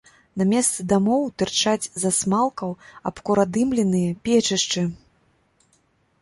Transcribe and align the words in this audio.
На 0.41 0.45
месцы 0.51 0.85
дамоў 0.93 1.21
тырчаць 1.41 1.89
з 2.03 2.11
асмалкаў 2.11 2.73
абкуродымленыя 3.11 4.17
печышчы. 4.25 4.87